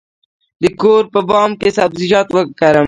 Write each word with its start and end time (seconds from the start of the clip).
د 0.61 0.63
کور 0.81 1.03
په 1.13 1.19
بام 1.29 1.49
کې 1.59 1.69
سبزیجات 1.77 2.27
وکرم؟ 2.31 2.79